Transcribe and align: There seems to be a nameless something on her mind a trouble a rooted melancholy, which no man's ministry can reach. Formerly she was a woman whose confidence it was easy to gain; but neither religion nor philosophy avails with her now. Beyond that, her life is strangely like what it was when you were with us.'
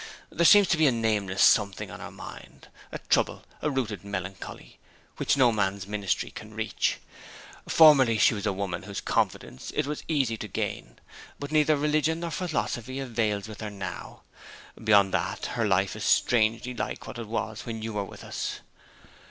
There 0.31 0.47
seems 0.47 0.67
to 0.69 0.77
be 0.77 0.87
a 0.87 0.91
nameless 0.91 1.43
something 1.43 1.91
on 1.91 1.99
her 1.99 2.09
mind 2.09 2.69
a 2.91 2.97
trouble 2.97 3.43
a 3.61 3.69
rooted 3.69 4.03
melancholy, 4.03 4.79
which 5.17 5.37
no 5.37 5.51
man's 5.51 5.85
ministry 5.85 6.31
can 6.31 6.55
reach. 6.55 6.97
Formerly 7.69 8.17
she 8.17 8.33
was 8.33 8.47
a 8.47 8.51
woman 8.51 8.81
whose 8.81 8.99
confidence 8.99 9.69
it 9.75 9.85
was 9.85 10.01
easy 10.07 10.37
to 10.37 10.47
gain; 10.47 10.97
but 11.37 11.51
neither 11.51 11.77
religion 11.77 12.21
nor 12.21 12.31
philosophy 12.31 12.97
avails 12.99 13.47
with 13.47 13.61
her 13.61 13.69
now. 13.69 14.23
Beyond 14.83 15.13
that, 15.13 15.45
her 15.53 15.67
life 15.67 15.95
is 15.95 16.03
strangely 16.03 16.73
like 16.73 17.05
what 17.05 17.19
it 17.19 17.27
was 17.27 17.67
when 17.67 17.83
you 17.83 17.93
were 17.93 18.03
with 18.05 18.23
us.' 18.23 18.59